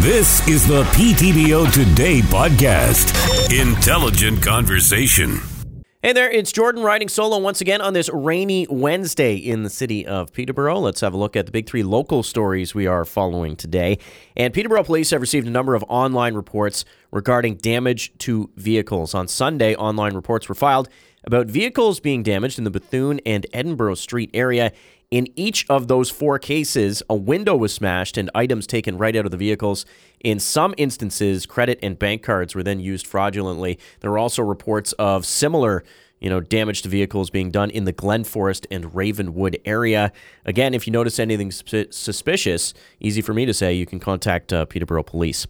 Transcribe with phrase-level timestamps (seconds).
[0.00, 3.12] This is the PTBO Today podcast.
[3.52, 5.40] Intelligent conversation.
[6.04, 10.06] Hey there, it's Jordan riding solo once again on this rainy Wednesday in the city
[10.06, 10.78] of Peterborough.
[10.78, 13.98] Let's have a look at the big three local stories we are following today.
[14.36, 19.14] And Peterborough police have received a number of online reports regarding damage to vehicles.
[19.14, 20.88] On Sunday, online reports were filed
[21.24, 24.70] about vehicles being damaged in the Bethune and Edinburgh Street area.
[25.10, 29.24] In each of those four cases, a window was smashed and items taken right out
[29.24, 29.86] of the vehicles.
[30.20, 33.78] In some instances, credit and bank cards were then used fraudulently.
[34.00, 35.82] There were also reports of similar
[36.20, 40.12] you know, damage to vehicles being done in the Glen Forest and Ravenwood area.
[40.44, 44.64] Again, if you notice anything suspicious, easy for me to say, you can contact uh,
[44.66, 45.46] Peterborough Police.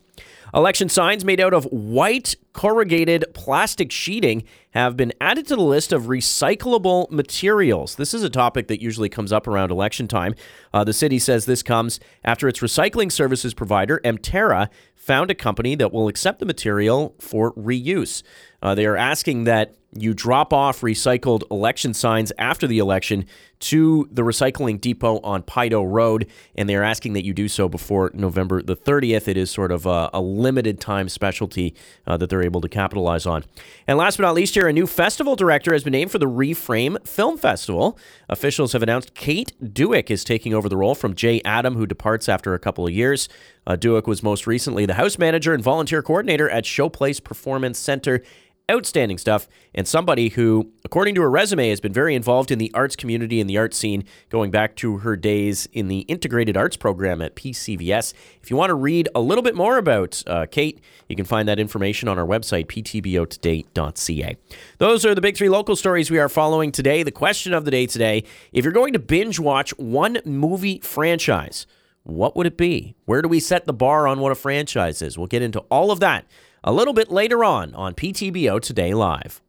[0.55, 5.93] Election signs made out of white corrugated plastic sheeting have been added to the list
[5.93, 7.97] of recyclable materials.
[7.97, 10.35] This is a topic that usually comes up around election time.
[10.73, 15.75] Uh, the city says this comes after its recycling services provider, Emterra, found a company
[15.75, 18.23] that will accept the material for reuse.
[18.63, 23.25] Uh, they are asking that you drop off recycled election signs after the election
[23.61, 28.11] to the recycling depot on Pido Road, and they're asking that you do so before
[28.15, 29.29] November the 30th.
[29.29, 31.75] It is sort of a, a limited time specialty
[32.07, 33.45] uh, that they're able to capitalize on.
[33.87, 36.27] And last but not least, here, a new festival director has been named for the
[36.27, 37.99] Reframe Film Festival.
[38.29, 42.29] Officials have announced Kate Duick is taking over the role from Jay Adam, who departs
[42.29, 43.29] after a couple of years.
[43.67, 48.23] Uh, Duick was most recently the house manager and volunteer coordinator at Showplace Performance Center
[48.71, 52.71] outstanding stuff, and somebody who, according to her resume, has been very involved in the
[52.75, 56.77] arts community and the art scene, going back to her days in the integrated arts
[56.77, 58.13] program at PCVS.
[58.43, 61.49] If you want to read a little bit more about uh, Kate, you can find
[61.49, 64.37] that information on our website, ptbotoday.ca.
[64.79, 67.03] Those are the big three local stories we are following today.
[67.03, 71.67] The question of the day today if you're going to binge watch one movie franchise,
[72.03, 72.95] what would it be?
[73.05, 75.19] Where do we set the bar on what a franchise is?
[75.19, 76.27] We'll get into all of that
[76.63, 79.41] a little bit later on on PTBO Today Live.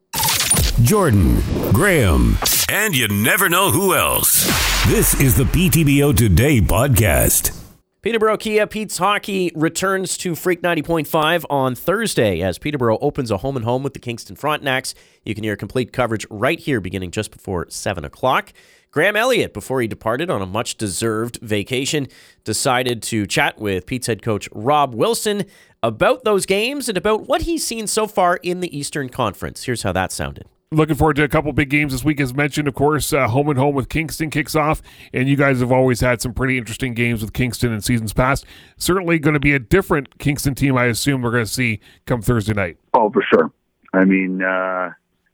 [0.82, 1.40] Jordan,
[1.72, 2.38] Graham,
[2.70, 4.44] and you never know who else.
[4.86, 7.56] This is the PTBO Today podcast.
[8.02, 13.56] Peterborough Kia Pete's Hockey returns to Freak 90.5 on Thursday as Peterborough opens a home
[13.56, 14.94] and home with the Kingston Frontenacs.
[15.22, 18.54] You can hear complete coverage right here beginning just before 7 o'clock.
[18.92, 22.08] Graham Elliott, before he departed on a much deserved vacation,
[22.42, 25.44] decided to chat with Pete's head coach Rob Wilson
[25.80, 29.62] about those games and about what he's seen so far in the Eastern Conference.
[29.62, 30.48] Here's how that sounded.
[30.72, 32.66] Looking forward to a couple big games this week, as mentioned.
[32.66, 36.00] Of course, uh, home and home with Kingston kicks off, and you guys have always
[36.00, 38.44] had some pretty interesting games with Kingston in seasons past.
[38.76, 42.22] Certainly going to be a different Kingston team, I assume we're going to see come
[42.22, 42.76] Thursday night.
[42.94, 43.52] Oh, for sure.
[43.92, 44.90] I mean, uh,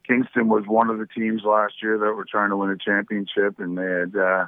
[0.06, 3.58] Kingston was one of the teams last year that were trying to win a championship,
[3.58, 4.46] and they had, uh,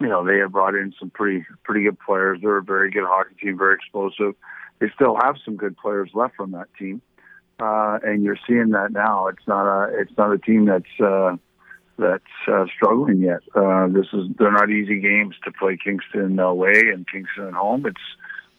[0.00, 2.40] you know, they had brought in some pretty pretty good players.
[2.42, 4.34] They're a very good hockey team, very explosive
[4.78, 7.00] they still have some good players left from that team,
[7.60, 9.28] uh, and you're seeing that now.
[9.28, 11.36] It's not a it's not a team that's uh,
[11.98, 13.40] that's uh, struggling yet.
[13.54, 17.86] Uh, this is they're not easy games to play Kingston away and Kingston at home.
[17.86, 17.96] It's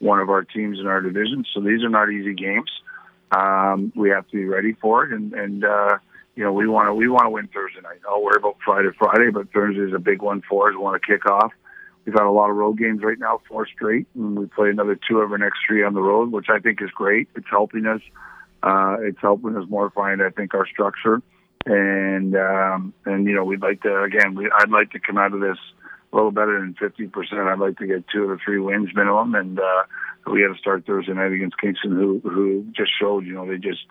[0.00, 2.70] one of our teams in our division, so these are not easy games.
[3.30, 5.98] Um, we have to be ready for it, and and uh,
[6.38, 7.98] you know we want to we want to win Thursday night.
[8.08, 10.76] I'll worry about Friday, Friday, but Thursday is a big one for us.
[10.76, 11.52] We want to kick off.
[12.04, 14.96] We've had a lot of road games right now, four straight, and we play another
[15.08, 17.28] two of our next three on the road, which I think is great.
[17.34, 18.00] It's helping us.
[18.62, 21.20] Uh, it's helping us more find, I think, our structure,
[21.66, 24.36] and um, and you know we'd like to again.
[24.36, 25.58] We, I'd like to come out of this
[26.12, 27.40] a little better than fifty percent.
[27.40, 29.82] I'd like to get two of the three wins minimum, and uh,
[30.30, 33.56] we got to start Thursday night against Kingston, who who just showed, you know, they
[33.56, 33.82] just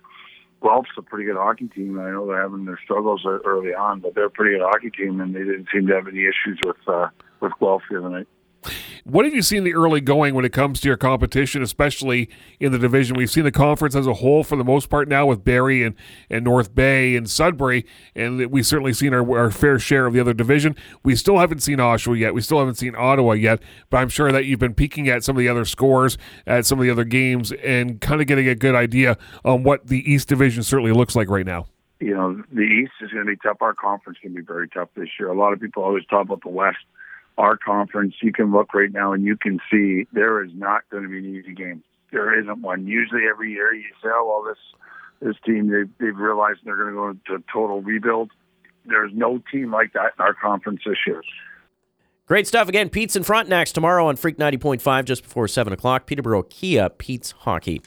[0.62, 2.00] Guelph's a pretty good hockey team.
[2.00, 5.21] I know they're having their struggles early on, but they're a pretty good hockey team,
[5.21, 7.09] and they didn't seem to have any issues with uh,
[7.39, 8.27] with Guelph the other night.
[9.09, 12.74] What have you seen the early going when it comes to your competition, especially in
[12.74, 13.15] the division?
[13.15, 15.95] We've seen the conference as a whole for the most part now with Barrie and,
[16.30, 17.86] and North Bay and Sudbury,
[18.18, 20.75] and we've certainly seen our, our fair share of the other division.
[21.06, 22.33] We still haven't seen Oshawa yet.
[22.33, 25.38] We still haven't seen Ottawa yet, but I'm sure that you've been peeking at some
[25.38, 28.56] of the other scores at some of the other games and kind of getting a
[28.56, 31.65] good idea on what the East Division certainly looks like right now
[32.00, 33.57] you know, the East is going to be tough.
[33.60, 35.30] Our conference is going to be very tough this year.
[35.30, 36.77] A lot of people always talk about the West
[37.38, 41.04] our conference, you can look right now and you can see there is not going
[41.04, 41.84] to be an easy game.
[42.12, 42.88] There isn't one.
[42.88, 44.57] Usually every year you say, oh, well, this
[45.19, 48.31] this team they've, they've realized they're going to go into total rebuild.
[48.86, 51.22] There's no team like that in our conference this year.
[52.28, 52.68] Great stuff.
[52.68, 56.06] Again, Pete's in Frontenacs tomorrow on Freak 90.5 just before 7 o'clock.
[56.06, 57.81] Peterborough Kia, Pete's Hockey.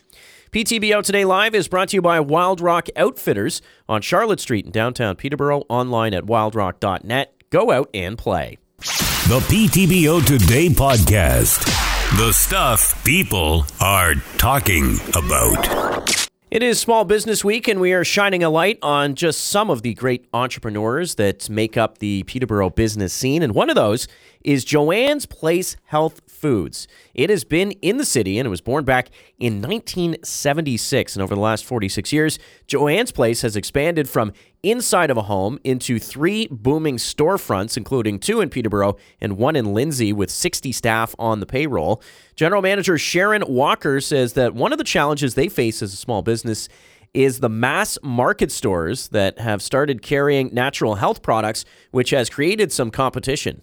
[0.50, 4.72] PTBO Today Live is brought to you by Wild Rock Outfitters on Charlotte Street in
[4.72, 7.34] downtown Peterborough, online at wildrock.net.
[7.50, 8.58] Go out and play.
[9.30, 11.64] The PTBO Today podcast.
[12.16, 16.28] The stuff people are talking about.
[16.50, 19.82] It is Small Business Week, and we are shining a light on just some of
[19.82, 23.44] the great entrepreneurs that make up the Peterborough business scene.
[23.44, 24.08] And one of those
[24.44, 26.88] is Joanne's Place Health Foods.
[27.14, 31.14] It has been in the city and it was born back in 1976.
[31.14, 34.32] And over the last 46 years, Joanne's Place has expanded from
[34.62, 39.74] inside of a home into three booming storefronts, including two in Peterborough and one in
[39.74, 42.02] Lindsay, with 60 staff on the payroll.
[42.36, 46.22] General Manager Sharon Walker says that one of the challenges they face as a small
[46.22, 46.68] business
[47.12, 52.70] is the mass market stores that have started carrying natural health products, which has created
[52.70, 53.62] some competition.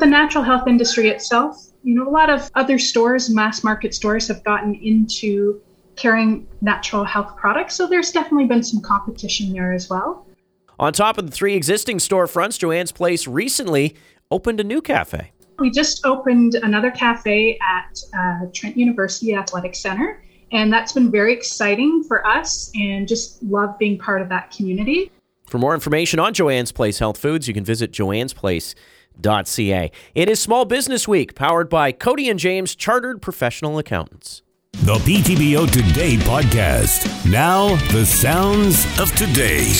[0.00, 4.26] The natural health industry itself, you know, a lot of other stores, mass market stores,
[4.28, 5.60] have gotten into
[5.96, 7.74] carrying natural health products.
[7.74, 10.26] So there's definitely been some competition there as well.
[10.78, 13.94] On top of the three existing storefronts, Joanne's Place recently
[14.30, 15.32] opened a new cafe.
[15.58, 21.34] We just opened another cafe at uh, Trent University Athletic Center, and that's been very
[21.34, 25.12] exciting for us and just love being part of that community.
[25.46, 28.74] For more information on Joanne's Place Health Foods, you can visit Joanne's Place
[29.22, 29.90] ca.
[30.14, 34.42] It is Small Business Week, powered by Cody and James Chartered Professional Accountants.
[34.72, 37.30] The PTBO Today podcast.
[37.30, 39.72] Now, the sounds of today.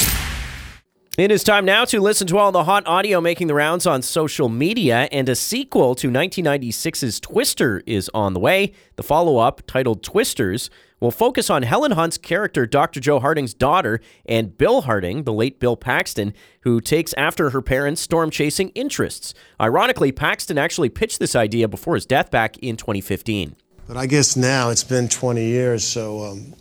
[1.17, 4.01] It is time now to listen to all the hot audio making the rounds on
[4.01, 8.73] social media, and a sequel to 1996's Twister is on the way.
[8.97, 13.01] The follow up, titled Twisters, will focus on Helen Hunt's character, Dr.
[13.01, 18.03] Jo Harding's daughter, and Bill Harding, the late Bill Paxton, who takes after her parents'
[18.03, 19.35] storm chasing interests.
[19.61, 23.57] Ironically, Paxton actually pitched this idea before his death back in 2015.
[23.89, 26.55] But I guess now it's been 20 years, so um,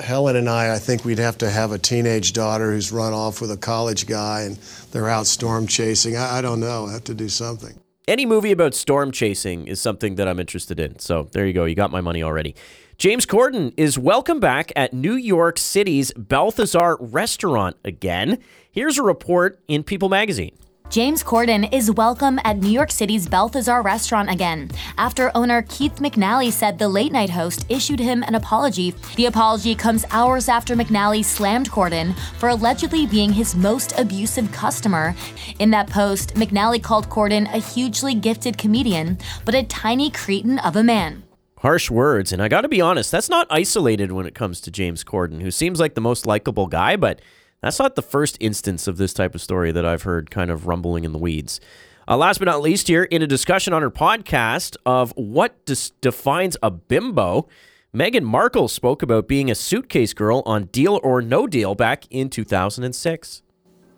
[0.00, 3.40] Helen and I, I think we'd have to have a teenage daughter who's run off
[3.40, 4.56] with a college guy and
[4.92, 6.16] they're out storm chasing.
[6.16, 6.86] I, I don't know.
[6.86, 10.78] I have to do something any movie about storm chasing is something that I'm interested
[10.78, 10.98] in.
[10.98, 11.64] So there you go.
[11.64, 12.54] You got my money already.
[12.98, 18.38] James Corden is welcome back at New York City's Balthazar restaurant again.
[18.70, 20.56] Here's a report in People magazine.
[20.88, 26.52] James Corden is welcome at New York City's Balthazar restaurant again after owner Keith McNally
[26.52, 28.94] said the late night host issued him an apology.
[29.16, 35.14] The apology comes hours after McNally slammed Corden for allegedly being his most abusive customer.
[35.58, 40.76] In that post, McNally called Corden a hugely gifted comedian, but a tiny cretin of
[40.76, 41.24] a man.
[41.58, 44.70] Harsh words, and I got to be honest, that's not isolated when it comes to
[44.70, 47.20] James Corden, who seems like the most likable guy, but
[47.62, 50.66] that's not the first instance of this type of story that I've heard kind of
[50.66, 51.60] rumbling in the weeds.
[52.08, 55.90] Uh, last but not least, here in a discussion on her podcast of what dis-
[56.00, 57.48] defines a bimbo,
[57.94, 62.30] Meghan Markle spoke about being a suitcase girl on Deal or No Deal back in
[62.30, 63.42] 2006.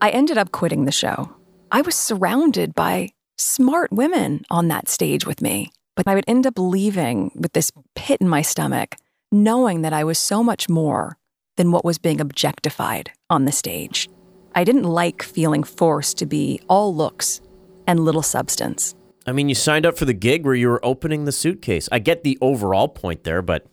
[0.01, 1.35] I ended up quitting the show.
[1.71, 5.71] I was surrounded by smart women on that stage with me.
[5.99, 8.95] But I would end up leaving with this pit in my stomach,
[9.33, 11.17] knowing that I was so much more
[11.59, 14.09] than what was being objectified on the stage.
[14.55, 17.43] I didn't like feeling forced to be all looks
[17.87, 18.95] and little substance.
[19.27, 21.89] I mean, you signed up for the gig where you were opening the suitcase.
[21.93, 23.67] I get the overall point there, but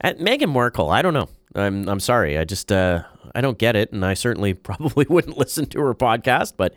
[0.00, 1.28] at Meghan Markle, I don't know.
[1.54, 2.38] I'm I'm sorry.
[2.38, 3.02] I just uh,
[3.34, 6.52] I don't get it, and I certainly probably wouldn't listen to her podcast.
[6.56, 6.74] But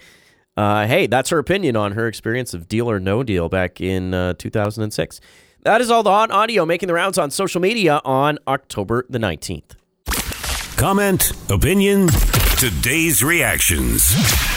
[0.58, 4.14] uh, hey, that's her opinion on her experience of Deal or No Deal back in
[4.14, 5.22] uh, 2006.
[5.64, 9.20] That is all the hot audio making the rounds on social media on October the
[9.20, 9.76] 19th.
[10.82, 12.08] Comment, opinion,
[12.58, 14.10] today's reactions.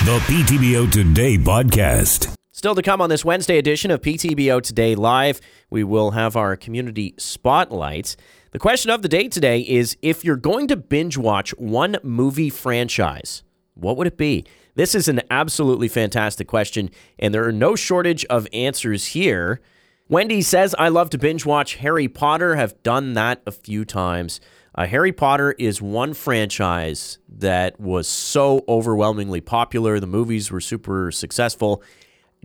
[0.06, 2.34] The PTBO Today podcast.
[2.50, 6.56] Still to come on this Wednesday edition of PTBO Today Live, we will have our
[6.56, 8.16] community spotlight.
[8.52, 12.48] The question of the day today is if you're going to binge watch one movie
[12.48, 13.42] franchise,
[13.74, 14.46] what would it be?
[14.76, 16.88] This is an absolutely fantastic question,
[17.18, 19.60] and there are no shortage of answers here.
[20.08, 24.40] Wendy says, I love to binge watch Harry Potter, have done that a few times.
[24.74, 30.00] Uh, Harry Potter is one franchise that was so overwhelmingly popular.
[30.00, 31.82] The movies were super successful.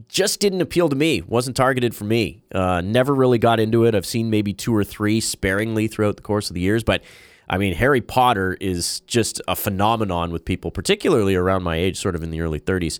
[0.07, 1.21] just didn't appeal to me.
[1.21, 2.43] Wasn't targeted for me.
[2.53, 3.95] Uh, never really got into it.
[3.95, 7.03] I've seen maybe two or three sparingly throughout the course of the years, but
[7.49, 12.15] I mean, Harry Potter is just a phenomenon with people, particularly around my age, sort
[12.15, 12.99] of in the early 30s.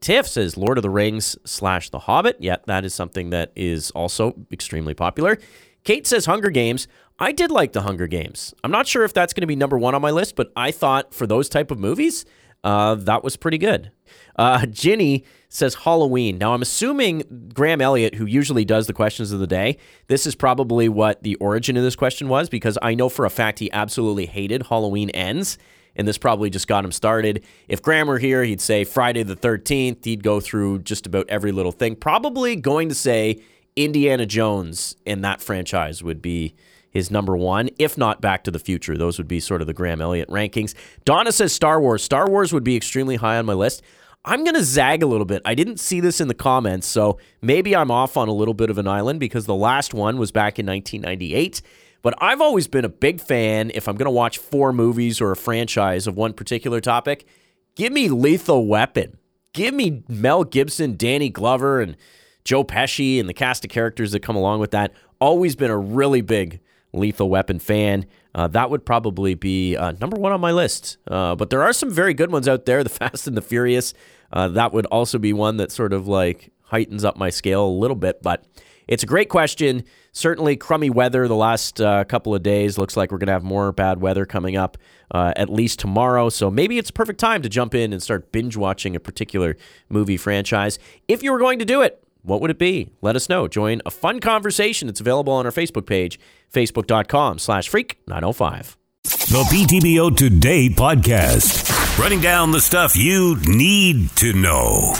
[0.00, 2.36] Tiff says Lord of the Rings slash The Hobbit.
[2.38, 5.38] Yep, that is something that is also extremely popular.
[5.82, 6.86] Kate says Hunger Games.
[7.18, 8.54] I did like the Hunger Games.
[8.62, 10.70] I'm not sure if that's going to be number one on my list, but I
[10.70, 12.24] thought for those type of movies,
[12.62, 13.90] uh, that was pretty good.
[14.36, 16.38] Uh, Ginny says Halloween.
[16.38, 20.34] Now, I'm assuming Graham Elliott, who usually does the questions of the day, this is
[20.34, 23.70] probably what the origin of this question was because I know for a fact he
[23.72, 25.58] absolutely hated Halloween ends.
[25.96, 27.44] And this probably just got him started.
[27.66, 30.04] If Graham were here, he'd say Friday the 13th.
[30.04, 31.96] He'd go through just about every little thing.
[31.96, 33.40] Probably going to say
[33.74, 36.54] Indiana Jones in that franchise would be
[36.90, 38.96] his number one, if not Back to the Future.
[38.96, 40.74] Those would be sort of the Graham Elliott rankings.
[41.04, 42.02] Donna says Star Wars.
[42.02, 43.82] Star Wars would be extremely high on my list.
[44.24, 45.42] I'm going to zag a little bit.
[45.44, 48.68] I didn't see this in the comments, so maybe I'm off on a little bit
[48.68, 51.62] of an island because the last one was back in 1998.
[52.02, 55.30] But I've always been a big fan, if I'm going to watch four movies or
[55.30, 57.26] a franchise of one particular topic,
[57.74, 59.18] give me Lethal Weapon.
[59.52, 61.96] Give me Mel Gibson, Danny Glover, and
[62.44, 64.92] Joe Pesci and the cast of characters that come along with that.
[65.20, 66.60] Always been a really big
[66.92, 68.06] Lethal Weapon fan.
[68.34, 70.98] Uh, that would probably be uh, number one on my list.
[71.06, 72.82] Uh, but there are some very good ones out there.
[72.88, 73.94] The Fast and the Furious.
[74.32, 77.68] Uh, that would also be one that sort of like heightens up my scale a
[77.68, 78.22] little bit.
[78.22, 78.44] But
[78.86, 79.84] it's a great question.
[80.12, 82.78] Certainly, crummy weather the last uh, couple of days.
[82.78, 84.78] Looks like we're going to have more bad weather coming up
[85.10, 86.28] uh, at least tomorrow.
[86.28, 89.56] So maybe it's perfect time to jump in and start binge watching a particular
[89.88, 90.78] movie franchise.
[91.06, 92.90] If you were going to do it, what would it be?
[93.00, 93.48] Let us know.
[93.48, 94.88] Join a fun conversation.
[94.88, 96.20] It's available on our Facebook page,
[96.52, 98.76] facebook.com slash freak 905.
[99.04, 104.94] The PTBO Today podcast, running down the stuff you need to know.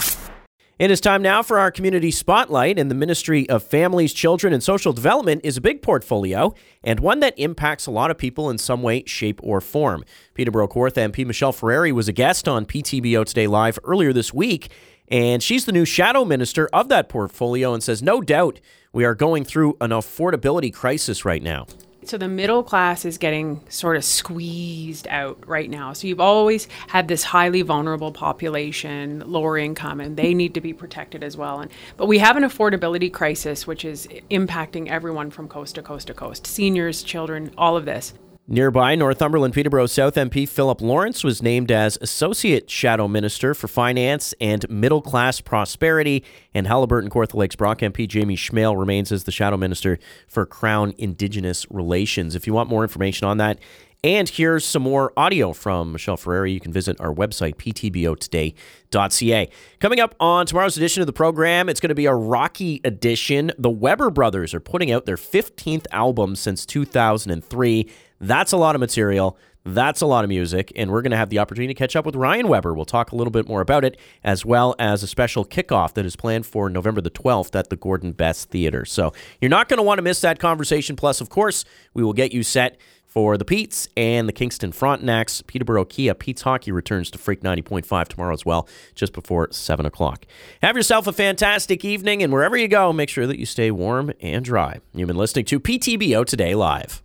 [0.79, 4.63] It is time now for our community spotlight, and the Ministry of Families, Children, and
[4.63, 6.55] Social Development is a big portfolio
[6.85, 10.05] and one that impacts a lot of people in some way, shape, or form.
[10.35, 14.71] Peterborough Kawartha MP Michelle Ferreri was a guest on PTBO Today Live earlier this week,
[15.11, 18.61] and she's the new shadow minister of that portfolio and says, no doubt,
[18.93, 21.67] we are going through an affordability crisis right now.
[22.05, 25.93] So the middle class is getting sort of squeezed out right now.
[25.93, 30.73] So you've always had this highly vulnerable population, lower income, and they need to be
[30.73, 31.61] protected as well.
[31.61, 36.07] And but we have an affordability crisis which is impacting everyone from coast to coast
[36.07, 36.47] to coast.
[36.47, 38.15] Seniors, children, all of this.
[38.51, 44.33] Nearby, Northumberland Peterborough South MP Philip Lawrence was named as Associate Shadow Minister for Finance
[44.41, 46.25] and Middle Class Prosperity,
[46.55, 50.95] and Haliburton Kawartha Lakes Brock MP Jamie Schmale remains as the Shadow Minister for Crown
[50.97, 52.35] Indigenous Relations.
[52.35, 53.59] If you want more information on that,
[54.03, 56.55] and here's some more audio from Michelle Ferreri.
[56.55, 59.51] You can visit our website, ptbotoday.ca.
[59.81, 63.53] Coming up on tomorrow's edition of the program, it's going to be a rocky edition.
[63.59, 67.91] The Weber brothers are putting out their 15th album since 2003.
[68.21, 69.39] That's a lot of material.
[69.65, 72.07] That's a lot of music, and we're going to have the opportunity to catch up
[72.07, 72.73] with Ryan Weber.
[72.73, 76.07] We'll talk a little bit more about it, as well as a special kickoff that
[76.07, 78.85] is planned for November the 12th at the Gordon Best Theater.
[78.87, 80.97] So you're not going to want to miss that conversation.
[80.97, 85.47] Plus, of course, we will get you set for the Petes and the Kingston Frontenacs.
[85.47, 90.25] Peterborough Kia Pete's Hockey returns to Freak 90.5 tomorrow as well, just before 7 o'clock.
[90.63, 94.13] Have yourself a fantastic evening, and wherever you go, make sure that you stay warm
[94.21, 94.81] and dry.
[94.95, 97.03] You've been listening to PTBO Today Live.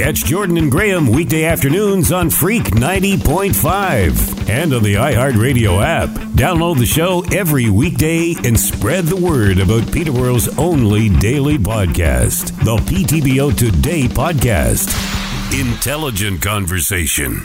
[0.00, 6.08] Catch Jordan and Graham weekday afternoons on Freak 90.5 and on the iHeartRadio app.
[6.08, 12.76] Download the show every weekday and spread the word about Peterborough's only daily podcast, the
[12.90, 14.88] PTBO Today Podcast.
[15.52, 17.44] Intelligent conversation.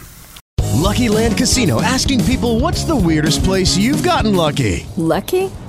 [0.75, 4.85] Lucky Land Casino asking people what's the weirdest place you've gotten lucky?
[4.95, 5.51] Lucky?